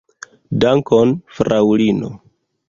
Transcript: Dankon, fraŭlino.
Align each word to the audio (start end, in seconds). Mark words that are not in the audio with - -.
Dankon, 0.63 1.13
fraŭlino. 1.41 2.11